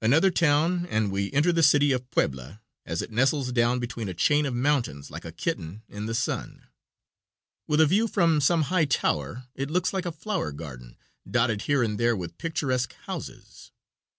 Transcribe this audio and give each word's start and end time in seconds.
Another 0.00 0.30
town 0.30 0.86
and 0.86 1.12
we 1.12 1.30
enter 1.32 1.52
the 1.52 1.62
city 1.62 1.92
of 1.92 2.08
Puebla, 2.10 2.62
as 2.86 3.02
it 3.02 3.10
nestles 3.10 3.52
down 3.52 3.78
between 3.78 4.08
a 4.08 4.14
chain 4.14 4.46
of 4.46 4.54
mountains 4.54 5.10
like 5.10 5.26
a 5.26 5.30
kitten 5.30 5.82
in 5.86 6.06
the 6.06 6.14
sun. 6.14 6.68
With 7.68 7.82
a 7.82 7.86
view 7.86 8.08
from 8.08 8.40
some 8.40 8.62
high 8.72 8.86
tower, 8.86 9.44
it 9.54 9.68
looks 9.70 9.92
like 9.92 10.06
a 10.06 10.12
flower 10.12 10.50
garden, 10.52 10.96
dotted 11.30 11.60
here 11.68 11.82
and 11.82 12.00
there 12.00 12.16
with 12.16 12.38
picturesque 12.38 12.94
houses. 13.04 13.70